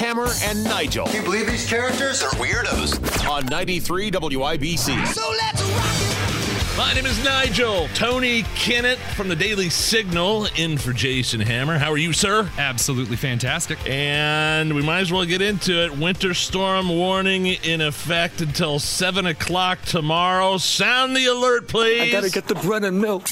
Hammer 0.00 0.28
and 0.44 0.64
Nigel. 0.64 1.04
Can 1.04 1.16
you 1.16 1.22
believe 1.22 1.46
these 1.46 1.68
characters 1.68 2.22
are 2.22 2.30
weirdos? 2.30 3.28
On 3.28 3.44
93 3.44 4.10
WIBC. 4.10 5.06
So 5.08 5.30
let's 5.30 5.62
rock 5.62 5.84
it! 5.94 6.78
My 6.78 6.94
name 6.94 7.04
is 7.04 7.22
Nigel. 7.22 7.86
Tony 7.88 8.44
Kinnett 8.54 8.96
from 9.14 9.28
the 9.28 9.36
Daily 9.36 9.68
Signal 9.68 10.46
in 10.56 10.78
for 10.78 10.94
Jason 10.94 11.38
Hammer. 11.40 11.76
How 11.76 11.92
are 11.92 11.98
you, 11.98 12.14
sir? 12.14 12.48
Absolutely 12.56 13.16
fantastic. 13.16 13.78
And 13.86 14.74
we 14.74 14.80
might 14.80 15.00
as 15.00 15.12
well 15.12 15.26
get 15.26 15.42
into 15.42 15.84
it. 15.84 15.98
Winter 15.98 16.32
storm 16.32 16.88
warning 16.88 17.48
in 17.48 17.82
effect 17.82 18.40
until 18.40 18.78
7 18.78 19.26
o'clock 19.26 19.82
tomorrow. 19.82 20.56
Sound 20.56 21.14
the 21.14 21.26
alert, 21.26 21.68
please. 21.68 22.00
I 22.00 22.10
gotta 22.10 22.30
get 22.30 22.48
the 22.48 22.54
bread 22.54 22.84
and 22.84 22.98
milk. 22.98 23.28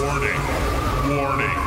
Warning. 0.00 0.63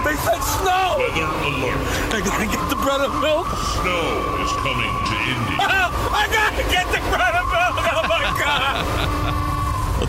They 0.05 0.15
said 0.15 0.41
snow! 0.43 0.97
Weather 0.99 1.27
alert. 1.47 1.81
I 2.13 2.21
gotta 2.23 2.45
get 2.45 2.63
the 2.69 2.75
bread 2.77 3.01
and 3.01 3.13
milk. 3.21 3.47
Snow 3.47 4.43
is 4.43 4.51
coming 4.61 4.93
to 4.93 5.15
Indy. 5.25 5.55
Oh, 5.59 5.89
I 6.21 6.27
gotta 6.31 6.63
get 6.71 6.85
the 6.91 7.01
bread 7.09 7.33
and 7.33 7.47
milk! 7.49 7.75
Oh 7.91 8.03
my! 8.07 8.26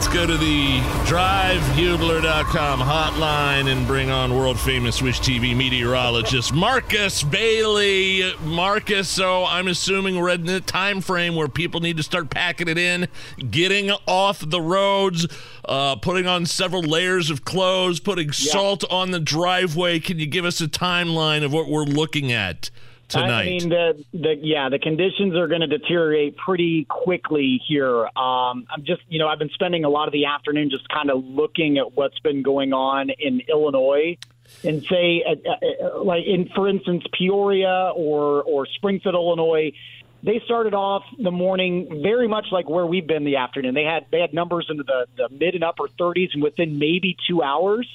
Let's 0.09 0.21
go 0.21 0.27
to 0.27 0.39
the 0.39 0.79
drivehubler.com 1.05 2.81
hotline 2.81 3.71
and 3.71 3.87
bring 3.87 4.11
on 4.11 4.35
world 4.35 4.59
famous 4.59 5.03
Wish 5.03 5.21
TV 5.21 5.55
meteorologist 5.55 6.55
Marcus 6.55 7.23
Bailey. 7.23 8.33
Marcus, 8.43 9.07
so 9.07 9.45
I'm 9.45 9.69
assuming 9.69 10.17
we're 10.17 10.31
in 10.31 10.47
the 10.47 10.63
time 10.63 11.03
frame 11.03 11.37
where 11.37 11.47
people 11.47 11.81
need 11.81 11.99
to 11.99 12.03
start 12.03 12.31
packing 12.31 12.69
it 12.69 12.79
in, 12.79 13.09
getting 13.51 13.91
off 14.07 14.43
the 14.49 14.63
roads, 14.63 15.27
uh, 15.67 15.97
putting 15.97 16.27
on 16.27 16.47
several 16.47 16.81
layers 16.81 17.29
of 17.29 17.45
clothes, 17.45 18.01
putting 18.01 18.33
salt 18.33 18.85
on 18.91 19.11
the 19.11 19.21
driveway. 19.21 20.01
Can 20.01 20.19
you 20.19 20.27
give 20.27 20.47
us 20.47 20.63
a 20.63 20.69
timeline 20.69 21.45
of 21.45 21.53
what 21.53 21.69
we're 21.69 21.85
looking 21.85 22.33
at? 22.33 22.71
Tonight. 23.09 23.41
I 23.41 23.45
mean, 23.47 23.69
the, 23.71 24.05
the 24.13 24.35
yeah, 24.41 24.69
the 24.69 24.79
conditions 24.79 25.35
are 25.35 25.49
going 25.49 25.63
to 25.63 25.67
deteriorate 25.67 26.37
pretty 26.37 26.85
quickly 26.85 27.61
here. 27.67 28.05
Um, 28.05 28.67
I'm 28.71 28.85
just, 28.85 29.01
you 29.09 29.19
know, 29.19 29.29
I've 29.29 29.39
been 29.39 29.49
spending 29.51 29.85
a 29.85 29.89
lot 29.89 30.09
of 30.09 30.13
the 30.13 30.27
afternoon 30.27 30.69
just 30.71 30.89
kind 30.91 31.11
of 31.11 31.25
looking 31.25 31.79
at 31.79 31.95
what's 31.95 32.19
been 32.19 32.43
going 32.43 32.73
on 32.73 33.09
in 33.11 33.41
Illinois, 33.49 34.19
and 34.63 34.83
say, 34.85 35.25
uh, 35.27 35.87
uh, 35.87 36.05
like 36.05 36.25
in, 36.27 36.49
for 36.55 36.69
instance, 36.69 37.05
Peoria 37.17 37.93
or 37.95 38.43
or 38.43 38.67
Springfield, 38.67 39.15
Illinois. 39.15 39.73
They 40.21 40.41
started 40.45 40.75
off 40.75 41.05
the 41.17 41.31
morning 41.31 42.03
very 42.03 42.27
much 42.27 42.47
like 42.51 42.69
where 42.69 42.85
we've 42.85 43.07
been 43.07 43.23
the 43.25 43.37
afternoon. 43.37 43.75
They 43.75 43.85
had 43.85 44.07
they 44.11 44.21
had 44.21 44.35
numbers 44.35 44.67
into 44.69 44.83
the, 44.83 45.07
the 45.17 45.29
mid 45.31 45.55
and 45.55 45.63
upper 45.63 45.85
30s, 45.87 46.31
and 46.35 46.43
within 46.43 46.79
maybe 46.81 47.17
two 47.29 47.41
hours, 47.41 47.89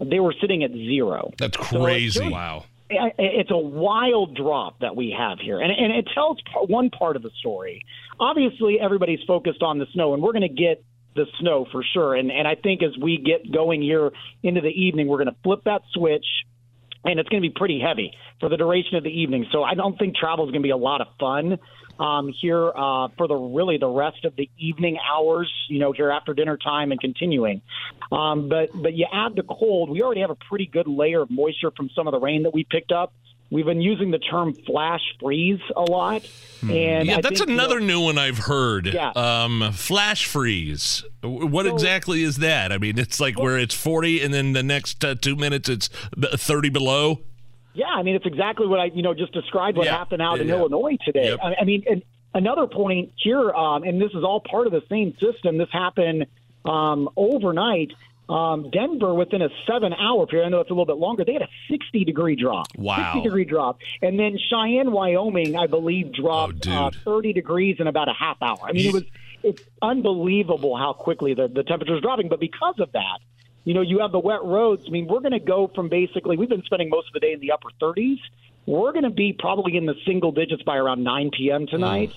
they 0.00 0.18
were 0.18 0.34
sitting 0.40 0.64
at 0.64 0.72
zero. 0.72 1.32
That's 1.36 1.56
So 1.68 1.82
crazy. 1.84 2.18
it's- 2.20 2.32
wow. 2.32 2.64
It's 2.88 3.50
a 3.50 3.58
wild 3.58 4.36
drop 4.36 4.80
that 4.80 4.94
we 4.94 5.14
have 5.16 5.38
here, 5.40 5.60
and, 5.60 5.72
and 5.72 5.92
it 5.92 6.06
tells 6.14 6.38
one 6.68 6.90
part 6.90 7.16
of 7.16 7.22
the 7.22 7.30
story. 7.40 7.84
Obviously, 8.20 8.78
everybody's 8.80 9.18
focused 9.26 9.62
on 9.62 9.78
the 9.78 9.86
snow, 9.92 10.14
and 10.14 10.22
we're 10.22 10.32
going 10.32 10.42
to 10.42 10.48
get 10.48 10.84
the 11.16 11.26
snow 11.40 11.66
for 11.72 11.82
sure. 11.82 12.14
And 12.14 12.30
and 12.30 12.46
I 12.46 12.54
think 12.54 12.82
as 12.82 12.96
we 13.00 13.18
get 13.18 13.52
going 13.52 13.82
here 13.82 14.12
into 14.42 14.60
the 14.60 14.68
evening, 14.68 15.08
we're 15.08 15.18
going 15.18 15.34
to 15.34 15.40
flip 15.42 15.62
that 15.64 15.82
switch, 15.92 16.26
and 17.06 17.20
it's 17.20 17.28
going 17.28 17.42
to 17.42 17.48
be 17.48 17.54
pretty 17.54 17.80
heavy 17.80 18.12
for 18.40 18.48
the 18.48 18.56
duration 18.56 18.96
of 18.96 19.04
the 19.04 19.10
evening. 19.10 19.46
So 19.52 19.62
I 19.62 19.74
don't 19.74 19.96
think 19.98 20.16
travel 20.16 20.44
is 20.44 20.50
going 20.50 20.62
to 20.62 20.66
be 20.66 20.70
a 20.70 20.76
lot 20.76 21.00
of 21.00 21.06
fun 21.18 21.58
um, 21.98 22.32
here 22.40 22.68
uh, 22.68 23.08
for 23.16 23.26
the 23.28 23.34
really 23.34 23.78
the 23.78 23.88
rest 23.88 24.24
of 24.24 24.36
the 24.36 24.50
evening 24.58 24.98
hours. 24.98 25.50
You 25.68 25.78
know, 25.78 25.92
here 25.92 26.10
after 26.10 26.34
dinner 26.34 26.58
time 26.58 26.90
and 26.90 27.00
continuing. 27.00 27.62
Um, 28.12 28.48
but 28.48 28.70
but 28.74 28.94
you 28.94 29.06
add 29.12 29.36
the 29.36 29.44
cold. 29.44 29.90
We 29.90 30.02
already 30.02 30.20
have 30.20 30.30
a 30.30 30.38
pretty 30.48 30.66
good 30.66 30.86
layer 30.86 31.22
of 31.22 31.30
moisture 31.30 31.70
from 31.70 31.88
some 31.94 32.06
of 32.06 32.12
the 32.12 32.20
rain 32.20 32.42
that 32.42 32.52
we 32.52 32.64
picked 32.68 32.92
up. 32.92 33.12
We've 33.50 33.64
been 33.64 33.80
using 33.80 34.10
the 34.10 34.18
term 34.18 34.54
flash 34.66 35.00
freeze 35.20 35.60
a 35.76 35.82
lot, 35.82 36.28
and 36.62 37.06
Yeah, 37.06 37.18
I 37.18 37.20
that's 37.20 37.38
think, 37.38 37.50
you 37.50 37.56
know, 37.56 37.64
another 37.64 37.80
new 37.80 38.00
one 38.00 38.18
I've 38.18 38.38
heard. 38.38 38.86
Yeah. 38.86 39.10
Um, 39.10 39.70
flash 39.72 40.26
freeze. 40.26 41.04
What 41.22 41.66
So- 41.66 41.72
exactly 41.74 42.22
is 42.22 42.38
that? 42.38 42.72
I 42.72 42.78
mean, 42.78 42.98
it's 42.98 43.20
like 43.20 43.38
where 43.38 43.56
it's 43.56 43.74
40 43.74 44.20
and 44.22 44.34
then 44.34 44.52
the 44.52 44.64
next 44.64 45.04
uh, 45.04 45.14
two 45.14 45.36
minutes 45.36 45.68
it's 45.68 45.88
30 46.18 46.70
below. 46.70 47.20
Yeah, 47.74 47.86
I 47.94 48.02
mean 48.02 48.14
it's 48.16 48.24
exactly 48.26 48.66
what 48.66 48.80
I 48.80 48.86
you 48.86 49.02
know 49.02 49.12
just 49.14 49.32
described 49.32 49.76
what 49.76 49.84
Yeah. 49.86 49.96
happened 49.98 50.22
out 50.22 50.40
in 50.40 50.48
Yeah. 50.48 50.56
Illinois 50.56 50.96
today. 51.04 51.28
Yep. 51.28 51.40
I, 51.42 51.54
I 51.60 51.64
mean, 51.64 51.84
and 51.88 52.02
another 52.34 52.66
point 52.66 53.12
here, 53.22 53.52
um, 53.52 53.82
and 53.84 54.00
this 54.00 54.10
is 54.12 54.24
all 54.24 54.40
part 54.40 54.66
of 54.66 54.72
the 54.72 54.82
same 54.90 55.14
system. 55.20 55.58
This 55.58 55.68
happened 55.70 56.26
um, 56.64 57.08
overnight. 57.16 57.92
Um, 58.28 58.70
Denver, 58.70 59.14
within 59.14 59.40
a 59.42 59.48
seven-hour 59.68 60.26
period, 60.26 60.46
I 60.46 60.48
know 60.48 60.60
it's 60.60 60.70
a 60.70 60.72
little 60.72 60.86
bit 60.86 60.96
longer. 60.96 61.24
They 61.24 61.34
had 61.34 61.42
a 61.42 61.48
60 61.70 62.04
degree 62.04 62.34
drop. 62.34 62.66
Wow. 62.76 63.12
60 63.14 63.22
degree 63.28 63.44
drop, 63.44 63.78
and 64.02 64.18
then 64.18 64.36
Cheyenne, 64.50 64.90
Wyoming, 64.90 65.56
I 65.56 65.66
believe, 65.68 66.12
dropped 66.12 66.66
Oh, 66.66 66.72
uh, 66.86 66.90
dude. 66.90 67.02
30 67.02 67.32
degrees 67.32 67.76
in 67.78 67.86
about 67.86 68.08
a 68.08 68.12
half 68.12 68.38
hour. 68.42 68.58
I 68.64 68.72
mean, 68.72 68.86
it 68.88 68.92
was 68.92 69.04
it's 69.42 69.62
unbelievable 69.80 70.76
how 70.76 70.92
quickly 70.92 71.34
the 71.34 71.46
the 71.48 71.62
temperature 71.62 71.94
is 71.94 72.02
dropping. 72.02 72.28
But 72.28 72.40
because 72.40 72.80
of 72.80 72.90
that, 72.92 73.18
you 73.64 73.74
know, 73.74 73.80
you 73.80 74.00
have 74.00 74.10
the 74.12 74.18
wet 74.18 74.42
roads. 74.44 74.82
I 74.86 74.90
mean, 74.90 75.06
we're 75.06 75.20
going 75.20 75.32
to 75.32 75.38
go 75.40 75.70
from 75.74 75.88
basically, 75.88 76.36
we've 76.36 76.48
been 76.48 76.62
spending 76.64 76.88
most 76.88 77.08
of 77.08 77.14
the 77.14 77.20
day 77.20 77.32
in 77.32 77.40
the 77.40 77.52
upper 77.52 77.68
30s. 77.80 78.18
We're 78.66 78.92
going 78.92 79.04
to 79.04 79.10
be 79.10 79.32
probably 79.32 79.76
in 79.76 79.86
the 79.86 79.94
single 80.04 80.32
digits 80.32 80.62
by 80.64 80.76
around 80.76 81.04
9 81.04 81.30
p.m. 81.36 81.66
tonight. 81.68 82.12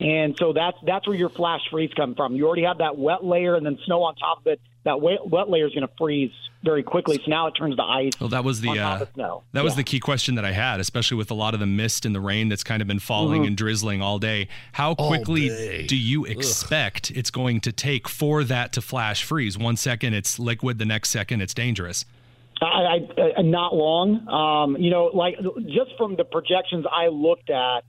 And 0.00 0.36
so 0.36 0.52
that's 0.52 0.76
that's 0.84 1.06
where 1.06 1.16
your 1.16 1.28
flash 1.28 1.60
freeze 1.70 1.92
come 1.94 2.16
from. 2.16 2.34
You 2.34 2.46
already 2.48 2.64
have 2.64 2.78
that 2.78 2.98
wet 2.98 3.24
layer 3.24 3.54
and 3.54 3.64
then 3.64 3.78
snow 3.86 4.02
on 4.02 4.16
top 4.16 4.40
of 4.40 4.46
it. 4.48 4.60
That 4.84 5.00
wet, 5.00 5.26
wet 5.26 5.48
layer 5.48 5.66
is 5.66 5.72
going 5.74 5.86
to 5.86 5.92
freeze 5.96 6.32
very 6.64 6.82
quickly. 6.82 7.16
So 7.24 7.30
now 7.30 7.46
it 7.46 7.52
turns 7.52 7.76
to 7.76 7.82
ice. 7.82 8.12
Well, 8.20 8.30
that 8.30 8.42
was 8.44 8.60
the 8.60 8.78
uh, 8.78 9.04
snow. 9.14 9.42
that 9.52 9.62
was 9.62 9.74
Yeah. 9.74 9.76
the 9.78 9.84
key 9.84 10.00
question 10.00 10.34
that 10.36 10.44
I 10.44 10.52
had, 10.52 10.80
especially 10.80 11.16
with 11.16 11.30
a 11.30 11.34
lot 11.34 11.54
of 11.54 11.60
the 11.60 11.66
mist 11.66 12.04
and 12.04 12.14
the 12.14 12.20
rain 12.20 12.48
that's 12.48 12.64
kind 12.64 12.82
of 12.82 12.88
been 12.88 12.98
falling 12.98 13.42
Mhm. 13.42 13.46
and 13.48 13.56
drizzling 13.56 14.02
all 14.02 14.18
day. 14.18 14.48
How 14.72 14.94
quickly 14.94 15.86
do 15.86 15.96
you 15.96 16.24
expect 16.24 17.10
it's 17.12 17.30
going 17.30 17.60
to 17.60 17.72
take 17.72 18.08
for 18.08 18.42
that 18.44 18.72
to 18.72 18.80
flash 18.82 19.22
freeze? 19.22 19.56
One 19.56 19.76
second 19.76 20.14
it's 20.14 20.38
liquid, 20.38 20.78
the 20.78 20.84
next 20.86 21.10
second 21.10 21.40
it's 21.42 21.54
dangerous. 21.54 22.04
I, 22.60 22.66
I, 23.18 23.32
I 23.38 23.42
not 23.42 23.74
long. 23.74 24.28
Um, 24.28 24.76
you 24.80 24.90
know, 24.90 25.10
like 25.12 25.36
just 25.66 25.90
from 25.96 26.14
the 26.16 26.24
projections 26.24 26.86
I 26.90 27.08
looked 27.08 27.50
at. 27.50 27.84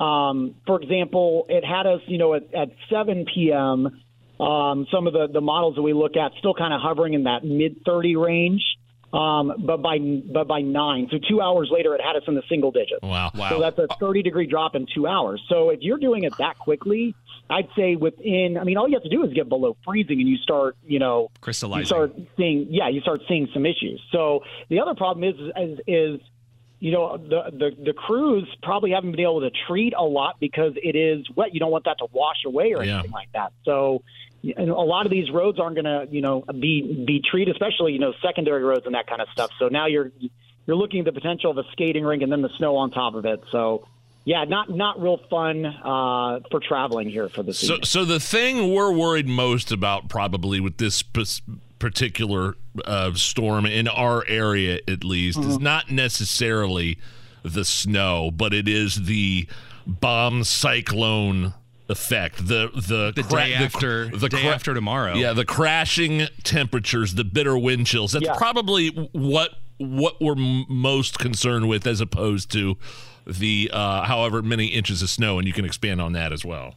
Um, 0.00 0.54
for 0.66 0.80
example, 0.80 1.46
it 1.48 1.64
had 1.64 1.86
us, 1.86 2.00
you 2.06 2.18
know, 2.18 2.34
at, 2.34 2.52
at 2.54 2.70
7 2.88 3.26
p.m. 3.34 4.00
Um, 4.40 4.86
some 4.92 5.06
of 5.06 5.12
the 5.12 5.28
the 5.32 5.40
models 5.40 5.74
that 5.76 5.82
we 5.82 5.92
look 5.92 6.16
at 6.16 6.32
still 6.38 6.54
kind 6.54 6.72
of 6.72 6.80
hovering 6.80 7.14
in 7.14 7.24
that 7.24 7.44
mid 7.44 7.84
30 7.84 8.16
range. 8.16 8.62
Um, 9.10 9.54
but 9.64 9.78
by 9.78 9.98
but 9.98 10.46
by 10.46 10.60
nine, 10.60 11.08
so 11.10 11.16
two 11.16 11.40
hours 11.40 11.70
later, 11.72 11.94
it 11.94 12.02
had 12.02 12.16
us 12.16 12.24
in 12.28 12.34
the 12.34 12.42
single 12.46 12.70
digits. 12.70 13.00
Wow. 13.02 13.30
So 13.48 13.58
that's 13.58 13.78
a 13.78 13.86
30 13.98 14.22
degree 14.22 14.46
drop 14.46 14.74
in 14.74 14.86
two 14.94 15.06
hours. 15.06 15.42
So 15.48 15.70
if 15.70 15.80
you're 15.80 15.98
doing 15.98 16.24
it 16.24 16.36
that 16.36 16.58
quickly, 16.58 17.14
I'd 17.50 17.68
say 17.76 17.96
within, 17.96 18.58
I 18.60 18.64
mean, 18.64 18.76
all 18.76 18.86
you 18.86 18.94
have 18.94 19.02
to 19.04 19.08
do 19.08 19.24
is 19.24 19.32
get 19.32 19.48
below 19.48 19.76
freezing 19.84 20.20
and 20.20 20.28
you 20.28 20.36
start, 20.36 20.76
you 20.86 20.98
know, 20.98 21.30
Crystallizing. 21.40 21.80
you 21.80 21.86
start 21.86 22.12
seeing, 22.36 22.66
yeah, 22.70 22.88
you 22.88 23.00
start 23.00 23.22
seeing 23.26 23.48
some 23.54 23.64
issues. 23.64 24.02
So 24.12 24.40
the 24.68 24.80
other 24.80 24.94
problem 24.94 25.24
is, 25.24 25.36
is, 25.56 25.78
is 25.86 26.20
you 26.80 26.92
know, 26.92 27.16
the, 27.16 27.50
the, 27.50 27.70
the 27.86 27.92
crews 27.92 28.46
probably 28.62 28.92
haven't 28.92 29.10
been 29.10 29.20
able 29.20 29.40
to 29.40 29.50
treat 29.66 29.94
a 29.98 30.02
lot 30.04 30.36
because 30.40 30.72
it 30.76 30.94
is 30.96 31.26
wet. 31.34 31.52
You 31.52 31.58
don't 31.60 31.72
want 31.72 31.84
that 31.86 31.98
to 31.98 32.06
wash 32.12 32.44
away 32.46 32.72
or 32.72 32.84
Yeah. 32.84 32.94
anything 32.94 33.10
like 33.10 33.28
that. 33.34 33.52
So, 33.64 34.02
and 34.56 34.70
a 34.70 34.74
lot 34.74 35.04
of 35.04 35.10
these 35.10 35.28
roads 35.32 35.58
aren't 35.58 35.74
going 35.74 35.84
to, 35.86 36.06
you 36.14 36.20
know, 36.20 36.44
be 36.60 37.04
be 37.06 37.20
treated, 37.28 37.54
especially 37.54 37.92
you 37.94 37.98
know 37.98 38.12
secondary 38.22 38.62
roads 38.62 38.86
and 38.86 38.94
that 38.94 39.06
kind 39.08 39.20
of 39.20 39.26
stuff. 39.32 39.50
So 39.58 39.66
now 39.68 39.86
you're 39.86 40.12
you're 40.66 40.76
looking 40.76 41.00
at 41.00 41.06
the 41.06 41.12
potential 41.12 41.50
of 41.50 41.58
a 41.58 41.64
skating 41.72 42.04
rink 42.04 42.22
and 42.22 42.30
then 42.30 42.42
the 42.42 42.50
snow 42.58 42.76
on 42.76 42.90
top 42.92 43.14
of 43.16 43.24
it. 43.24 43.40
So, 43.50 43.88
yeah, 44.24 44.44
not 44.44 44.70
not 44.70 45.02
real 45.02 45.18
fun 45.28 45.66
uh, 45.66 46.40
for 46.52 46.60
traveling 46.60 47.08
here 47.10 47.28
for 47.28 47.42
the 47.42 47.52
So, 47.52 47.66
season. 47.66 47.82
so 47.84 48.04
the 48.04 48.20
thing 48.20 48.72
we're 48.72 48.92
worried 48.92 49.26
most 49.26 49.72
about, 49.72 50.08
probably 50.08 50.60
with 50.60 50.76
this 50.78 51.02
p- 51.02 51.24
particular 51.78 52.56
uh, 52.84 53.12
storm 53.14 53.66
in 53.66 53.88
our 53.88 54.24
area, 54.28 54.80
at 54.88 55.04
least, 55.04 55.38
is 55.38 55.58
not 55.58 55.90
necessarily 55.90 56.98
the 57.42 57.64
snow, 57.64 58.30
but 58.30 58.52
it 58.52 58.68
is 58.68 59.04
the 59.06 59.46
bomb 59.86 60.44
cyclone 60.44 61.54
effect. 61.88 62.46
The 62.46 62.70
the 62.74 63.12
The 63.14 63.22
day 63.22 63.54
after- 63.54 64.08
the, 64.08 64.28
day 64.28 64.46
after 64.48 64.74
tomorrow. 64.74 65.14
Yeah, 65.14 65.32
the 65.32 65.44
crashing 65.46 66.26
temperatures, 66.44 67.14
the 67.14 67.24
bitter 67.24 67.56
wind 67.56 67.86
chills. 67.86 68.12
That's 68.12 68.26
Yeah. 68.26 68.36
probably 68.36 68.88
what 69.12 69.54
what 69.78 70.20
we're 70.20 70.32
m- 70.36 70.66
most 70.68 71.18
concerned 71.20 71.68
with, 71.68 71.86
as 71.86 72.00
opposed 72.00 72.50
to 72.50 72.76
the 73.26 73.70
uh, 73.72 74.02
however 74.04 74.42
many 74.42 74.66
inches 74.66 75.02
of 75.02 75.08
snow, 75.08 75.38
and 75.38 75.46
you 75.46 75.54
can 75.54 75.64
expand 75.64 76.00
on 76.00 76.12
that 76.14 76.32
as 76.32 76.44
well. 76.44 76.74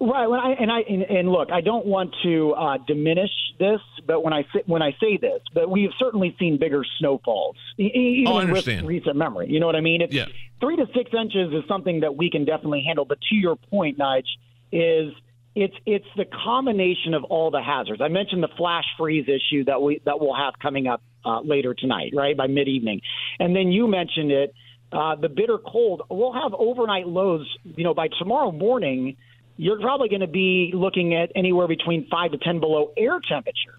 Right, 0.00 0.28
when 0.28 0.38
I, 0.38 0.52
and 0.52 0.70
I 0.70 0.80
and, 0.88 1.02
and 1.02 1.28
look, 1.28 1.50
I 1.50 1.60
don't 1.60 1.84
want 1.84 2.14
to 2.22 2.52
uh, 2.52 2.78
diminish 2.86 3.30
this, 3.58 3.80
but 4.06 4.22
when 4.22 4.32
I 4.32 4.42
say, 4.54 4.62
when 4.66 4.80
I 4.80 4.92
say 5.00 5.16
this, 5.16 5.40
but 5.52 5.68
we 5.68 5.82
have 5.82 5.92
certainly 5.98 6.36
seen 6.38 6.56
bigger 6.56 6.84
snowfalls, 7.00 7.56
even 7.76 8.28
Oh, 8.28 8.36
I 8.36 8.44
with 8.44 8.64
recent 8.84 9.16
memory. 9.16 9.48
You 9.50 9.58
know 9.58 9.66
what 9.66 9.74
I 9.74 9.80
mean? 9.80 10.02
It's, 10.02 10.14
Yeah. 10.14 10.26
three 10.60 10.76
to 10.76 10.86
six 10.94 11.10
inches 11.12 11.52
is 11.52 11.64
something 11.66 12.00
that 12.00 12.14
we 12.14 12.30
can 12.30 12.44
definitely 12.44 12.84
handle. 12.86 13.06
But 13.06 13.18
to 13.22 13.34
your 13.34 13.56
point, 13.56 13.98
Nige, 13.98 14.22
is 14.70 15.12
it's 15.56 15.74
it's 15.84 16.06
the 16.16 16.26
combination 16.44 17.14
of 17.14 17.24
all 17.24 17.50
the 17.50 17.62
hazards. 17.62 18.00
I 18.00 18.06
mentioned 18.06 18.44
the 18.44 18.54
flash 18.56 18.84
freeze 18.96 19.26
issue 19.28 19.64
that 19.64 19.82
we 19.82 20.00
that 20.04 20.20
we'll 20.20 20.36
have 20.36 20.54
coming 20.62 20.86
up 20.86 21.02
uh, 21.24 21.40
later 21.40 21.74
tonight, 21.74 22.12
right 22.14 22.36
by 22.36 22.46
mid 22.46 22.68
evening, 22.68 23.00
and 23.40 23.56
then 23.56 23.72
you 23.72 23.88
mentioned 23.88 24.30
it, 24.30 24.54
uh, 24.92 25.16
the 25.16 25.28
bitter 25.28 25.58
cold. 25.58 26.02
We'll 26.08 26.34
have 26.34 26.54
overnight 26.54 27.08
lows. 27.08 27.52
You 27.64 27.82
know, 27.82 27.94
by 27.94 28.06
tomorrow 28.16 28.52
morning, 28.52 29.16
you're 29.58 29.80
probably 29.80 30.08
going 30.08 30.20
to 30.20 30.26
be 30.26 30.70
looking 30.72 31.14
at 31.14 31.32
anywhere 31.34 31.68
between 31.68 32.08
five 32.08 32.30
to 32.30 32.38
ten 32.38 32.60
below 32.60 32.92
air 32.96 33.20
temperature. 33.20 33.78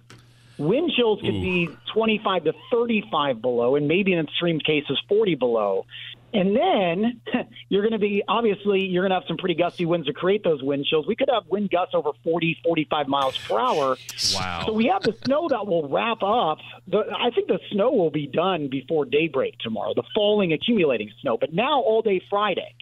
Wind 0.59 0.91
chills 0.95 1.21
could 1.21 1.31
be 1.31 1.69
25 1.93 2.43
to 2.43 2.53
35 2.69 3.41
below, 3.41 3.77
and 3.77 3.87
maybe 3.87 4.11
in 4.11 4.19
extreme 4.19 4.59
cases 4.59 5.01
40 5.07 5.35
below. 5.35 5.85
And 6.33 6.53
then 6.53 7.21
you're 7.69 7.81
going 7.81 7.93
to 7.93 7.97
be 7.97 8.23
obviously 8.27 8.81
you're 8.81 9.03
going 9.03 9.11
to 9.11 9.15
have 9.15 9.27
some 9.27 9.37
pretty 9.37 9.55
gusty 9.55 9.85
winds 9.85 10.07
to 10.07 10.13
create 10.13 10.43
those 10.43 10.61
wind 10.61 10.85
chills. 10.85 11.07
We 11.07 11.15
could 11.15 11.29
have 11.33 11.47
wind 11.47 11.69
gusts 11.69 11.95
over 11.95 12.11
40, 12.25 12.59
45 12.63 13.07
miles 13.07 13.37
per 13.37 13.57
hour. 13.57 13.97
Wow. 14.35 14.63
So 14.65 14.73
we 14.73 14.87
have 14.87 15.01
the 15.01 15.15
snow 15.23 15.47
that 15.47 15.65
will 15.65 15.87
wrap 15.87 16.21
up. 16.21 16.59
The, 16.87 17.05
I 17.17 17.31
think 17.31 17.47
the 17.47 17.59
snow 17.71 17.91
will 17.91 18.11
be 18.11 18.27
done 18.27 18.67
before 18.67 19.05
daybreak 19.05 19.57
tomorrow. 19.59 19.93
The 19.95 20.03
falling, 20.13 20.51
accumulating 20.51 21.09
snow. 21.21 21.37
But 21.37 21.53
now 21.53 21.79
all 21.79 22.01
day 22.01 22.21
Friday, 22.29 22.75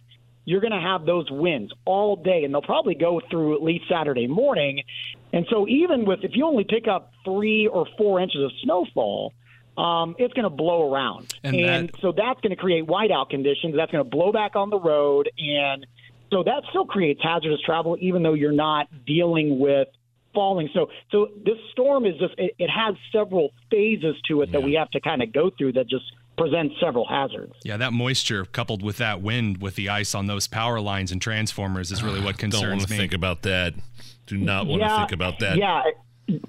you're 0.47 0.61
going 0.61 0.71
to 0.71 0.79
have 0.79 1.05
those 1.05 1.29
winds 1.29 1.73
all 1.83 2.15
day, 2.15 2.45
and 2.45 2.53
they'll 2.53 2.61
probably 2.61 2.95
go 2.95 3.19
through 3.29 3.53
at 3.55 3.61
least 3.61 3.83
Saturday 3.89 4.27
morning. 4.27 4.81
And 5.33 5.45
so 5.49 5.67
even 5.67 6.05
with 6.05 6.19
if 6.23 6.31
you 6.38 6.45
only 6.45 6.63
pick 6.63 6.88
up 6.88 7.11
three 7.25 7.67
or 7.67 7.85
four 7.97 8.21
inches 8.21 8.41
of 8.41 8.51
snowfall, 8.63 9.33
um, 9.77 10.15
it's 10.17 10.33
going 10.33 10.45
to 10.45 10.49
blow 10.49 10.89
around, 10.91 11.35
And 11.44 11.53
and, 11.57 11.89
that- 11.89 11.99
so 11.99 12.13
that's 12.13 12.39
going 12.39 12.51
to 12.51 12.55
create 12.55 12.85
whiteout 12.88 13.29
conditions. 13.29 13.75
That's 13.75 13.91
going 13.91 14.05
to 14.05 14.09
blow 14.09 14.31
back 14.31 14.55
on 14.55 14.69
the 14.69 14.79
road, 14.79 15.29
and 15.38 15.85
so 16.31 16.44
that 16.44 16.63
still 16.69 16.85
creates 16.85 17.19
hazardous 17.21 17.59
travel, 17.65 17.97
even 18.00 18.23
though 18.23 18.33
you're 18.33 18.53
not 18.53 18.88
dealing 19.05 19.59
with 19.59 19.89
falling. 20.33 20.69
So, 20.73 20.88
so 21.11 21.27
this 21.45 21.57
storm 21.73 22.05
is 22.05 22.15
just 22.19 22.35
it, 22.38 22.55
it 22.57 22.69
has 22.69 22.95
several 23.11 23.50
phases 23.69 24.15
to 24.29 24.43
it 24.43 24.53
that 24.53 24.63
we 24.63 24.75
have 24.75 24.89
to 24.91 25.01
kind 25.01 25.21
of 25.21 25.33
go 25.33 25.50
through 25.57 25.73
that 25.73 25.89
just 25.89 26.05
present 26.38 26.72
several 26.80 27.07
hazards. 27.07 27.54
Yeah, 27.63 27.78
that 27.78 27.94
moisture 27.94 28.45
coupled 28.45 28.84
with 28.84 28.98
that 28.98 29.22
wind 29.22 29.62
with 29.62 29.75
the 29.75 29.89
ice 29.89 30.13
on 30.13 30.28
those 30.28 30.48
power 30.48 30.80
lines 30.80 31.12
and 31.12 31.22
transformers 31.22 31.92
is 31.92 32.04
really 32.04 32.22
what 32.22 32.38
concerns 32.38 32.62
Don't 32.62 32.69
want 32.69 32.80
concerns 32.81 32.86
to 32.86 32.92
me. 32.92 32.98
think 32.98 33.13
about 33.13 33.42
that. 33.44 33.74
Do 34.28 34.38
not 34.38 34.68
want 34.68 34.81
to 34.84 34.98
think 34.98 35.12
about 35.12 35.39
that. 35.39 35.57
Yeah, 35.57 35.84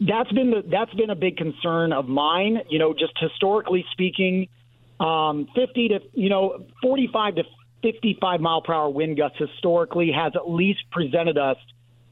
that's 0.01 0.31
been 0.33 0.51
the 0.51 0.63
that's 0.69 0.93
been 0.95 1.11
a 1.11 1.15
big 1.15 1.37
concern 1.37 1.93
of 1.93 2.07
mine. 2.09 2.59
You 2.69 2.79
know, 2.79 2.93
just 2.93 3.13
historically 3.19 3.85
speaking, 3.93 4.49
um, 5.01 5.49
fifty 5.55 5.89
to 5.89 6.01
you 6.13 6.29
know 6.29 6.67
forty 6.83 7.09
five 7.13 7.37
to 7.37 7.45
fifty 7.83 8.19
five 8.21 8.41
mile 8.41 8.61
per 8.61 8.75
hour 8.75 8.91
wind 8.91 9.17
gusts 9.17 9.39
historically 9.39 10.11
has 10.13 10.33
at 10.35 10.51
least 10.51 10.81
presented 10.91 11.39
us 11.39 11.57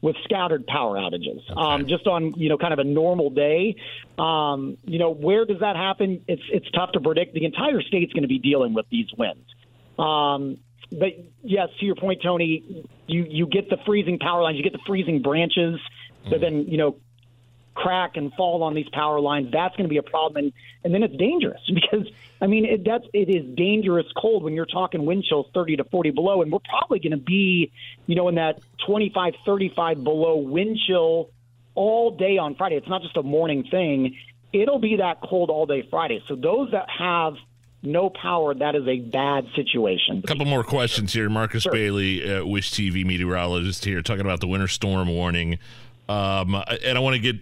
with 0.01 0.15
scattered 0.23 0.65
power 0.67 0.95
outages. 0.95 1.41
Um, 1.55 1.87
just 1.87 2.07
on 2.07 2.33
you 2.35 2.49
know 2.49 2.57
kind 2.57 2.73
of 2.73 2.79
a 2.79 2.83
normal 2.83 3.29
day. 3.29 3.75
Um, 4.17 4.77
you 4.85 4.99
know, 4.99 5.11
where 5.11 5.45
does 5.45 5.59
that 5.61 5.75
happen? 5.75 6.23
It's 6.27 6.41
it's 6.51 6.69
tough 6.71 6.91
to 6.93 6.99
predict. 6.99 7.33
The 7.33 7.45
entire 7.45 7.81
state's 7.81 8.13
going 8.13 8.23
to 8.23 8.27
be 8.27 8.39
dealing 8.39 8.73
with 8.73 8.85
these 8.89 9.07
winds. 9.17 9.45
Um, 9.97 10.59
but 10.91 11.09
yes, 11.43 11.69
to 11.79 11.85
your 11.85 11.95
point, 11.95 12.21
Tony, 12.23 12.85
you 13.07 13.25
you 13.27 13.47
get 13.47 13.69
the 13.69 13.77
freezing 13.85 14.19
power 14.19 14.41
lines, 14.43 14.57
you 14.57 14.63
get 14.63 14.73
the 14.73 14.83
freezing 14.85 15.21
branches 15.21 15.79
that 16.29 16.41
then 16.41 16.65
you 16.67 16.77
know 16.77 16.97
crack 17.77 18.17
and 18.17 18.33
fall 18.33 18.63
on 18.63 18.73
these 18.73 18.89
power 18.89 19.19
lines. 19.19 19.51
That's 19.51 19.75
going 19.75 19.85
to 19.85 19.89
be 19.89 19.97
a 19.97 20.03
problem, 20.03 20.45
and 20.45 20.53
and 20.83 20.93
then 20.93 21.03
it's 21.03 21.15
dangerous 21.15 21.61
because 21.73 22.07
I 22.41 22.47
mean 22.47 22.65
it, 22.65 22.83
that's 22.83 23.05
it 23.13 23.29
is 23.29 23.55
dangerous 23.55 24.07
cold 24.17 24.43
when 24.43 24.53
you're 24.53 24.65
talking 24.65 25.05
wind 25.05 25.23
chills 25.23 25.47
30 25.53 25.77
to 25.77 25.83
40 25.85 26.11
below, 26.11 26.41
and 26.41 26.51
we're 26.51 26.59
probably 26.67 26.99
going 26.99 27.11
to 27.11 27.17
be 27.17 27.71
you 28.07 28.15
know 28.15 28.27
in 28.27 28.35
that 28.35 28.59
25 28.85 29.33
35 29.45 30.03
below 30.03 30.37
wind 30.37 30.77
chill 30.87 31.29
all 31.75 32.11
day 32.11 32.37
on 32.37 32.55
Friday. 32.55 32.75
It's 32.75 32.89
not 32.89 33.01
just 33.01 33.15
a 33.17 33.23
morning 33.23 33.63
thing. 33.69 34.17
It'll 34.51 34.79
be 34.79 34.97
that 34.97 35.21
cold 35.21 35.49
all 35.49 35.65
day 35.65 35.87
Friday. 35.89 36.23
So 36.27 36.35
those 36.35 36.71
that 36.71 36.89
have 36.89 37.35
no 37.83 38.09
power, 38.09 38.55
that 38.55 38.75
is 38.75 38.87
a 38.87 38.99
bad 38.99 39.45
situation. 39.55 40.21
A 40.23 40.27
couple 40.27 40.45
more 40.45 40.63
questions 40.63 41.13
here. 41.13 41.29
Marcus 41.29 41.67
Bailey, 41.71 42.27
uh, 42.27 42.43
Wish 42.45 42.71
TV 42.71 43.05
meteorologist 43.05 43.85
here, 43.85 44.01
talking 44.01 44.21
about 44.21 44.39
the 44.39 44.47
winter 44.47 44.67
storm 44.67 45.09
warning. 45.09 45.59
Um, 46.09 46.55
and 46.85 46.97
I 46.97 47.01
want 47.01 47.15
to 47.15 47.19
get 47.19 47.35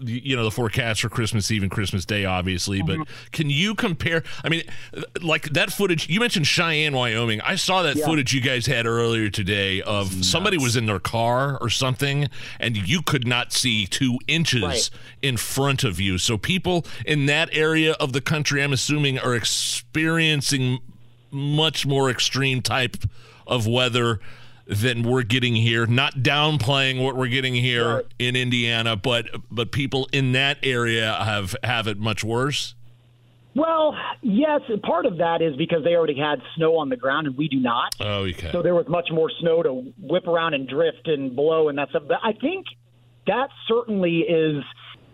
you 0.00 0.36
know 0.36 0.44
the 0.44 0.50
forecast 0.50 1.00
for 1.02 1.08
Christmas 1.08 1.50
Eve 1.50 1.62
and 1.62 1.70
Christmas 1.70 2.04
Day, 2.04 2.24
obviously. 2.24 2.80
But 2.82 2.98
can 3.32 3.50
you 3.50 3.74
compare? 3.74 4.22
I 4.44 4.48
mean, 4.48 4.62
like 5.20 5.50
that 5.54 5.72
footage 5.72 6.08
you 6.08 6.20
mentioned, 6.20 6.46
Cheyenne, 6.46 6.94
Wyoming. 6.94 7.40
I 7.40 7.56
saw 7.56 7.82
that 7.82 7.98
footage 7.98 8.32
you 8.32 8.40
guys 8.40 8.66
had 8.66 8.86
earlier 8.86 9.28
today 9.28 9.82
of 9.82 10.24
somebody 10.24 10.56
was 10.56 10.76
in 10.76 10.86
their 10.86 11.00
car 11.00 11.58
or 11.60 11.68
something, 11.68 12.28
and 12.60 12.76
you 12.76 13.02
could 13.02 13.26
not 13.26 13.52
see 13.52 13.86
two 13.86 14.18
inches 14.28 14.62
Right. 14.62 14.90
in 15.20 15.36
front 15.36 15.82
of 15.82 15.98
you. 15.98 16.16
So 16.18 16.38
people 16.38 16.86
in 17.04 17.26
that 17.26 17.48
area 17.52 17.92
of 17.94 18.12
the 18.12 18.20
country, 18.20 18.62
I'm 18.62 18.72
assuming, 18.72 19.18
are 19.18 19.34
experiencing 19.34 20.78
much 21.30 21.86
more 21.86 22.10
extreme 22.10 22.62
type 22.62 22.96
of 23.46 23.66
weather 23.66 24.20
than 24.66 25.02
we're 25.02 25.22
getting 25.22 25.54
here. 25.54 25.86
Not 25.86 26.16
downplaying 26.16 27.02
what 27.02 27.16
we're 27.16 27.28
getting 27.28 27.54
here 27.54 28.04
in 28.18 28.36
Indiana, 28.36 28.96
but 28.96 29.28
but 29.50 29.72
people 29.72 30.08
in 30.12 30.32
that 30.32 30.58
area 30.62 31.12
have 31.14 31.56
have 31.62 31.86
it 31.86 31.98
much 31.98 32.24
worse. 32.24 32.74
Well, 33.54 33.94
yes, 34.22 34.62
part 34.82 35.04
of 35.04 35.18
that 35.18 35.42
is 35.42 35.56
because 35.56 35.84
they 35.84 35.94
already 35.94 36.18
had 36.18 36.40
snow 36.56 36.78
on 36.78 36.88
the 36.88 36.96
ground 36.96 37.26
and 37.26 37.36
we 37.36 37.48
do 37.48 37.60
not. 37.60 37.94
Oh, 38.00 38.22
okay. 38.24 38.50
So 38.50 38.62
there 38.62 38.74
was 38.74 38.88
much 38.88 39.08
more 39.12 39.30
snow 39.40 39.62
to 39.62 39.92
whip 39.98 40.26
around 40.26 40.54
and 40.54 40.66
drift 40.66 41.06
and 41.06 41.36
blow 41.36 41.68
and 41.68 41.76
that 41.76 41.90
stuff. 41.90 42.04
But 42.08 42.18
I 42.22 42.32
think 42.32 42.64
that 43.26 43.48
certainly 43.68 44.20
is 44.20 44.64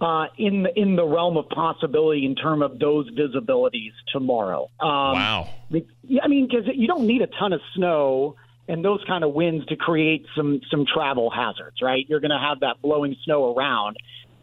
uh, 0.00 0.26
in 0.36 0.62
the, 0.62 0.80
in 0.80 0.94
the 0.94 1.04
realm 1.04 1.36
of 1.36 1.48
possibility 1.48 2.24
in 2.24 2.36
terms 2.36 2.62
of 2.62 2.78
those 2.78 3.10
visibilities 3.10 3.92
tomorrow. 4.12 4.70
Um, 4.78 4.88
wow. 4.88 5.48
Yeah, 5.70 6.22
I 6.22 6.28
mean, 6.28 6.46
because 6.46 6.66
you 6.72 6.86
don't 6.86 7.08
need 7.08 7.22
a 7.22 7.26
ton 7.26 7.52
of 7.52 7.60
snow 7.74 8.36
and 8.68 8.84
those 8.84 9.02
kind 9.06 9.24
of 9.24 9.32
winds 9.32 9.66
to 9.66 9.76
create 9.76 10.26
some 10.36 10.60
some 10.70 10.84
travel 10.92 11.30
hazards, 11.30 11.78
right? 11.82 12.04
You're 12.08 12.20
going 12.20 12.30
to 12.30 12.38
have 12.38 12.60
that 12.60 12.80
blowing 12.82 13.16
snow 13.24 13.54
around. 13.54 13.96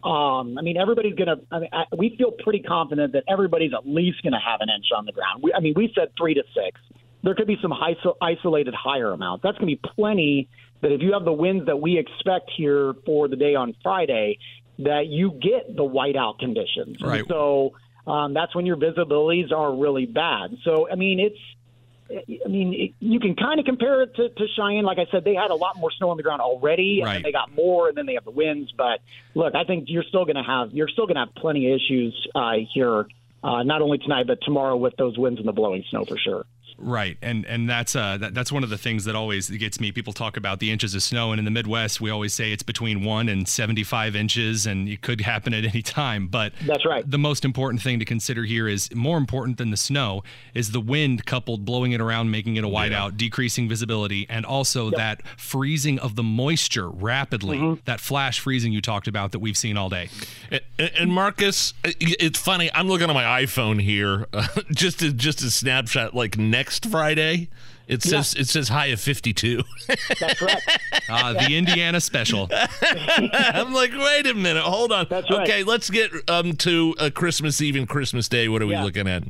Um, 0.04 0.58
I 0.58 0.62
mean, 0.62 0.78
everybody's 0.78 1.16
going 1.16 1.28
to. 1.28 1.38
I 1.52 1.60
mean, 1.60 1.70
I, 1.72 1.84
we 1.96 2.16
feel 2.18 2.32
pretty 2.32 2.60
confident 2.60 3.14
that 3.14 3.24
everybody's 3.28 3.74
at 3.74 3.88
least 3.88 4.22
going 4.24 4.34
to 4.34 4.40
have 4.40 4.62
an 4.62 4.70
inch 4.76 4.88
on 4.96 5.06
the 5.06 5.12
ground. 5.12 5.42
We, 5.44 5.54
I 5.54 5.60
mean, 5.60 5.74
we 5.76 5.92
said 5.96 6.10
three 6.18 6.34
to 6.34 6.44
six. 6.54 6.80
There 7.24 7.34
could 7.34 7.48
be 7.48 7.58
some 7.62 7.72
iso- 7.72 8.16
isolated 8.22 8.74
higher 8.76 9.12
amounts. 9.12 9.44
That's 9.44 9.58
going 9.58 9.70
to 9.70 9.82
be 9.82 9.90
plenty. 9.96 10.48
That 10.82 10.92
if 10.92 11.02
you 11.02 11.14
have 11.14 11.26
the 11.26 11.34
winds 11.34 11.66
that 11.68 11.78
we 11.78 11.98
expect 11.98 12.52
here 12.56 12.94
for 13.06 13.28
the 13.28 13.36
day 13.36 13.56
on 13.56 13.76
Friday, 13.82 14.38
that 14.80 15.08
you 15.08 15.32
get 15.32 15.76
the 15.76 15.84
whiteout 15.84 16.38
conditions. 16.40 16.98
And 17.00 17.10
Right. 17.10 17.24
so 17.28 17.72
um, 18.06 18.34
that's 18.36 18.54
when 18.54 18.66
your 18.68 18.78
visibilities 18.78 19.52
are 19.52 19.76
really 19.76 20.06
bad. 20.06 20.58
So 20.64 20.88
I 20.92 20.96
mean, 20.96 21.20
it's. 21.20 21.40
I 22.10 22.48
mean, 22.48 22.74
it, 22.74 22.92
you 23.00 23.20
can 23.20 23.36
kind 23.36 23.60
of 23.60 23.66
compare 23.66 24.04
it 24.04 24.16
to, 24.16 24.30
to 24.30 24.46
Cheyenne. 24.56 24.84
Like 24.84 25.00
I 25.00 25.06
said, 25.12 25.24
they 25.24 25.34
had 25.34 25.50
a 25.50 25.56
lot 25.56 25.76
more 25.78 25.90
snow 25.98 26.12
on 26.12 26.18
the 26.18 26.24
ground 26.24 26.42
already, 26.42 27.00
and 27.00 27.08
Right. 27.08 27.14
then 27.14 27.24
they 27.24 27.32
got 27.32 27.52
more, 27.56 27.88
and 27.90 27.98
then 27.98 28.06
they 28.06 28.14
have 28.14 28.26
the 28.26 28.32
winds. 28.32 28.72
But 28.78 29.00
look, 29.34 29.56
I 29.56 29.64
think 29.64 29.86
you're 29.88 30.04
still 30.04 30.26
going 30.26 30.36
to 30.36 30.44
have 30.44 30.72
you're 30.72 30.88
still 30.88 31.06
going 31.08 31.16
to 31.16 31.26
have 31.26 31.36
plenty 31.36 31.72
of 31.72 31.80
issues 31.80 32.28
uh, 32.36 32.54
here, 32.74 33.06
uh, 33.44 33.64
not 33.64 33.82
only 33.82 33.98
tonight 33.98 34.28
but 34.28 34.40
tomorrow 34.44 34.76
with 34.76 34.96
those 34.98 35.18
winds 35.18 35.40
and 35.40 35.48
the 35.48 35.54
blowing 35.54 35.84
snow 35.90 36.06
for 36.06 36.18
sure. 36.18 36.46
Right, 36.78 37.18
and 37.22 37.46
and 37.46 37.70
that's 37.70 37.96
uh 37.96 38.18
that, 38.18 38.34
that's 38.34 38.52
one 38.52 38.64
of 38.64 38.70
the 38.70 38.78
things 38.78 39.06
that 39.06 39.16
always 39.16 39.50
gets 39.50 39.80
me. 39.80 39.92
People 39.92 40.14
talk 40.14 40.36
about 40.36 40.60
the 40.60 40.72
inches 40.72 40.94
of 40.94 41.04
snow, 41.04 41.32
and 41.32 41.40
in 41.40 41.46
the 41.46 41.52
Midwest, 41.52 42.02
we 42.02 42.10
always 42.10 42.34
say 42.34 42.52
it's 42.52 42.64
between 42.64 43.04
one 43.04 43.30
and 43.30 43.48
seventy-five 43.48 44.16
inches, 44.16 44.66
and 44.66 44.90
it 44.90 45.02
could 45.02 45.22
happen 45.22 45.54
at 45.54 45.64
any 45.64 45.82
time. 45.84 46.28
But 46.28 46.54
That's 46.66 46.86
right. 46.86 47.10
The 47.10 47.18
most 47.18 47.46
important 47.46 47.82
thing 47.82 48.00
to 48.00 48.06
consider 48.06 48.44
here 48.44 48.68
is 48.68 48.94
more 48.94 49.18
important 49.18 49.58
than 49.58 49.72
the 49.72 49.78
snow 49.78 50.24
is 50.54 50.72
the 50.72 50.82
wind 50.82 51.26
coupled 51.26 51.64
blowing 51.64 51.94
it 51.94 52.02
around, 52.02 52.30
making 52.32 52.58
it 52.58 52.64
a 52.64 52.68
whiteout, 52.68 53.16
decreasing 53.16 53.70
visibility, 53.70 54.26
and 54.30 54.46
also 54.46 54.90
that 54.92 55.22
freezing 55.38 55.98
of 56.00 56.16
the 56.16 56.24
moisture 56.24 56.90
rapidly. 56.90 57.58
Mm-hmm. 57.58 57.82
That 57.86 58.02
flash 58.02 58.40
freezing 58.40 58.74
you 58.74 58.82
talked 58.82 59.08
about 59.08 59.32
that 59.32 59.40
we've 59.40 59.58
seen 59.58 59.78
all 59.78 59.90
day. 59.90 60.10
And, 60.52 60.62
and 61.00 61.12
Marcus, 61.14 61.74
it's 61.84 62.40
funny. 62.40 62.70
I'm 62.74 62.88
looking 62.88 63.10
at 63.10 63.14
my 63.14 63.44
iPhone 63.44 63.82
here, 63.82 64.28
uh, 64.34 64.48
just 64.72 65.02
a, 65.02 65.14
just 65.14 65.42
a 65.42 65.50
snapshot. 65.50 66.14
Like 66.14 66.38
next 66.56 66.86
Friday, 66.86 67.50
it 67.88 68.02
says 68.02 68.34
it 68.34 68.48
says 68.48 68.70
high 68.70 68.88
of 68.88 69.00
52. 69.00 69.62
That's. 70.20 70.42
Uh, 71.10 71.34
the 71.34 71.56
Indiana 71.56 72.02
special. 72.02 72.50
I'm 72.82 73.74
like, 73.74 73.92
wait 73.92 74.26
a 74.28 74.34
minute, 74.34 74.64
hold 74.64 74.92
on. 74.92 75.08
That's 75.10 75.30
right. 75.30 75.42
Okay, 75.42 75.64
let's 75.64 75.90
get 75.90 76.12
um 76.30 76.54
to 76.58 76.96
uh, 77.00 77.10
Christmas 77.14 77.62
Eve 77.62 77.76
and 77.76 77.88
Christmas 77.88 78.28
Day. 78.28 78.48
What 78.48 78.62
are 78.62 78.68
we 78.68 78.78
looking 78.78 79.08
at? 79.08 79.24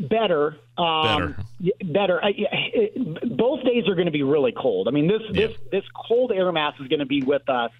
Better, 0.00 0.56
um, 0.76 1.34
Better. 1.60 1.92
better. 1.92 2.24
I, 2.24 2.30
it, 2.36 3.36
both 3.36 3.64
days 3.64 3.88
are 3.88 3.96
going 3.96 4.06
to 4.06 4.12
be 4.12 4.22
really 4.22 4.52
cold. 4.52 4.86
I 4.86 4.92
mean, 4.92 5.08
this 5.08 5.22
this 5.32 5.56
this 5.70 5.84
cold 6.06 6.32
air 6.32 6.50
mass 6.52 6.74
is 6.80 6.88
going 6.88 7.00
to 7.00 7.06
be 7.06 7.22
with 7.22 7.48
us 7.48 7.72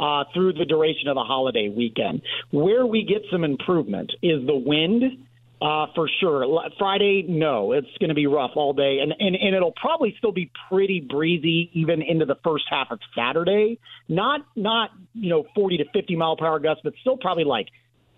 uh, 0.00 0.24
through 0.34 0.54
the 0.54 0.64
duration 0.64 1.08
of 1.08 1.14
the 1.14 1.24
holiday 1.24 1.68
weekend. 1.68 2.22
Where 2.50 2.84
we 2.84 3.04
get 3.04 3.22
some 3.30 3.44
improvement 3.44 4.12
is 4.22 4.44
the 4.46 4.56
wind. 4.56 5.24
Uh, 5.62 5.86
for 5.94 6.10
sure. 6.18 6.44
Friday, 6.76 7.24
no, 7.28 7.70
it's 7.70 7.86
going 8.00 8.08
to 8.08 8.16
be 8.16 8.26
rough 8.26 8.50
all 8.56 8.72
day, 8.72 8.98
and, 9.00 9.14
and 9.16 9.36
and 9.36 9.54
it'll 9.54 9.70
probably 9.80 10.12
still 10.18 10.32
be 10.32 10.50
pretty 10.68 10.98
breezy 10.98 11.70
even 11.72 12.02
into 12.02 12.24
the 12.24 12.34
first 12.42 12.64
half 12.68 12.88
of 12.90 12.98
Saturday. 13.16 13.78
Not 14.08 14.40
not 14.56 14.90
you 15.14 15.30
know 15.30 15.44
40 15.54 15.76
to 15.76 15.84
50 15.94 16.16
mile 16.16 16.36
per 16.36 16.46
hour 16.46 16.58
gusts, 16.58 16.80
but 16.82 16.94
still 17.00 17.16
probably 17.16 17.44
like 17.44 17.68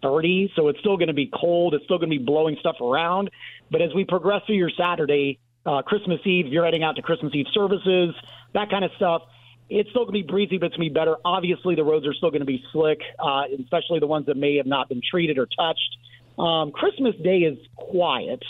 30. 0.03 0.53
So 0.57 0.69
it's 0.69 0.79
still 0.79 0.97
going 0.97 1.09
to 1.09 1.15
be 1.15 1.31
cold. 1.39 1.75
It's 1.75 1.85
still 1.85 1.99
going 1.99 2.11
to 2.11 2.19
be 2.19 2.25
blowing 2.25 2.57
stuff 2.61 2.77
around. 2.81 3.31
But 3.71 3.83
as 3.83 3.91
we 3.95 4.07
progress 4.07 4.41
through 4.47 4.57
your 4.57 4.71
Saturday, 4.71 5.39
uh, 5.67 5.83
Christmas 5.83 6.21
Eve, 6.25 6.47
you're 6.47 6.65
heading 6.65 6.83
out 6.83 6.97
to 6.97 7.03
Christmas 7.03 7.35
Eve 7.35 7.47
services, 7.53 8.15
that 8.55 8.71
kind 8.71 8.87
of 8.87 8.91
stuff. 8.97 9.21
It's 9.69 9.91
still 9.91 10.05
going 10.05 10.19
to 10.19 10.27
be 10.27 10.31
breezy, 10.31 10.57
but 10.57 10.67
it's 10.67 10.77
going 10.77 10.89
to 10.89 10.95
be 10.95 10.99
better. 10.99 11.17
Obviously, 11.27 11.75
the 11.75 11.85
roads 11.85 12.07
are 12.07 12.15
still 12.15 12.31
going 12.31 12.41
to 12.41 12.47
be 12.47 12.63
slick, 12.73 13.01
uh, 13.19 13.43
especially 13.61 13.99
the 13.99 14.07
ones 14.07 14.27
that 14.27 14.37
may 14.37 14.57
have 14.57 14.67
not 14.67 14.89
been 14.89 15.03
treated 15.11 15.37
or 15.37 15.47
touched. 15.47 15.97
Um, 16.39 16.73
Christmas 16.73 17.15
Day 17.17 17.39
is 17.39 17.59
quiet, 17.77 18.43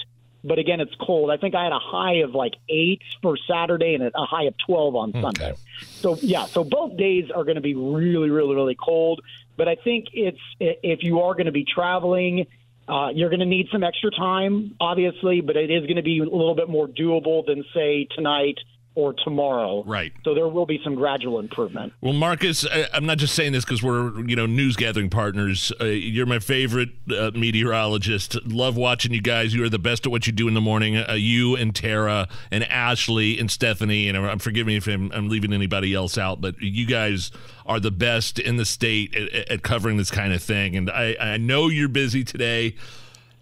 but 0.42 0.58
again, 0.58 0.80
it's 0.80 0.94
cold. 1.00 1.30
I 1.30 1.36
think 1.36 1.54
I 1.54 1.64
had 1.64 1.72
a 1.72 1.78
high 1.78 2.16
of 2.16 2.34
like 2.34 2.54
eight 2.68 3.02
for 3.22 3.36
Saturday 3.48 3.94
and 3.94 4.04
a 4.14 4.24
high 4.24 4.44
of 4.44 4.54
12 4.66 4.96
on 4.96 5.12
Sunday. 5.12 5.54
So, 5.80 6.16
yeah, 6.20 6.46
so 6.46 6.64
both 6.64 6.96
days 6.96 7.30
are 7.34 7.44
going 7.44 7.56
to 7.56 7.62
be 7.62 7.74
really, 7.74 8.30
really, 8.30 8.54
really 8.54 8.74
cold. 8.74 9.20
But 9.56 9.68
I 9.68 9.76
think 9.76 10.08
it's 10.12 10.40
if 10.60 11.02
you 11.02 11.20
are 11.20 11.34
going 11.34 11.46
to 11.46 11.52
be 11.52 11.64
traveling, 11.64 12.46
uh, 12.88 13.10
you're 13.14 13.30
going 13.30 13.40
to 13.40 13.46
need 13.46 13.68
some 13.72 13.82
extra 13.82 14.10
time, 14.10 14.76
obviously, 14.80 15.40
but 15.40 15.56
it 15.56 15.70
is 15.70 15.82
going 15.82 15.96
to 15.96 16.02
be 16.02 16.18
a 16.18 16.24
little 16.24 16.54
bit 16.54 16.68
more 16.68 16.86
doable 16.86 17.46
than, 17.46 17.64
say, 17.72 18.06
tonight 18.14 18.58
or 18.96 19.14
tomorrow. 19.24 19.82
Right. 19.84 20.12
So 20.24 20.34
there 20.34 20.48
will 20.48 20.66
be 20.66 20.80
some 20.84 20.94
gradual 20.94 21.40
improvement. 21.40 21.92
Well, 22.00 22.12
Marcus, 22.12 22.66
I, 22.66 22.86
I'm 22.92 23.06
not 23.06 23.18
just 23.18 23.34
saying 23.34 23.52
this 23.52 23.64
because 23.64 23.82
we're 23.82 24.20
you 24.26 24.36
know 24.36 24.46
news 24.46 24.76
gathering 24.76 25.10
partners. 25.10 25.72
Uh, 25.80 25.86
you're 25.86 26.26
my 26.26 26.38
favorite 26.38 26.90
uh, 27.10 27.32
meteorologist. 27.34 28.36
Love 28.46 28.76
watching 28.76 29.12
you 29.12 29.20
guys. 29.20 29.54
You 29.54 29.64
are 29.64 29.68
the 29.68 29.78
best 29.78 30.06
at 30.06 30.12
what 30.12 30.26
you 30.26 30.32
do 30.32 30.46
in 30.48 30.54
the 30.54 30.60
morning. 30.60 30.96
Uh, 30.96 31.14
you 31.14 31.56
and 31.56 31.74
Tara 31.74 32.28
and 32.50 32.64
Ashley 32.64 33.38
and 33.38 33.50
Stephanie. 33.50 34.08
And 34.08 34.16
I'm, 34.16 34.24
I'm 34.24 34.38
forgive 34.38 34.66
me 34.66 34.76
if 34.76 34.86
I'm, 34.86 35.10
I'm 35.12 35.28
leaving 35.28 35.52
anybody 35.52 35.94
else 35.94 36.16
out, 36.16 36.40
but 36.40 36.60
you 36.60 36.86
guys 36.86 37.30
are 37.66 37.80
the 37.80 37.90
best 37.90 38.38
in 38.38 38.56
the 38.56 38.64
state 38.64 39.14
at, 39.14 39.50
at 39.50 39.62
covering 39.62 39.96
this 39.96 40.10
kind 40.10 40.32
of 40.32 40.42
thing. 40.42 40.76
And 40.76 40.90
I, 40.90 41.16
I 41.18 41.36
know 41.36 41.68
you're 41.68 41.88
busy 41.88 42.22
today. 42.24 42.76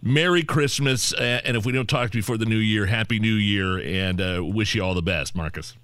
Merry 0.02 0.42
Christmas, 0.42 1.12
uh, 1.14 1.40
and 1.44 1.56
if 1.56 1.64
we 1.64 1.71
don't 1.73 1.88
talk 1.88 2.11
before 2.11 2.37
the 2.37 2.44
new 2.44 2.56
year, 2.56 2.87
Happy 2.87 3.21
New 3.21 3.35
Year, 3.35 3.78
and 3.78 4.21
uh, 4.21 4.40
wish 4.44 4.75
you 4.75 4.82
all 4.82 4.94
the 4.94 5.02
best, 5.02 5.37
Marcus. 5.37 5.76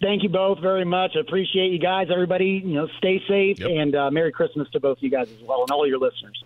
Thank 0.00 0.22
you 0.22 0.28
both 0.28 0.60
very 0.60 0.84
much. 0.84 1.12
I 1.16 1.20
appreciate 1.20 1.72
you 1.72 1.78
guys. 1.80 2.08
Everybody, 2.12 2.62
you 2.64 2.74
know, 2.74 2.88
stay 2.98 3.20
safe 3.26 3.58
Yep. 3.58 3.68
and 3.70 3.94
uh, 3.96 4.10
Merry 4.12 4.30
Christmas 4.30 4.68
to 4.70 4.80
both 4.80 4.98
you 5.00 5.10
guys 5.10 5.28
as 5.28 5.42
well 5.42 5.62
and 5.62 5.70
all 5.70 5.86
your 5.88 5.98
listeners. 5.98 6.44